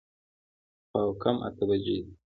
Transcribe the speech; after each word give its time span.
پاو 0.91 1.09
کم 1.21 1.35
اته 1.47 1.63
بجې 1.69 1.95
وې. 2.03 2.11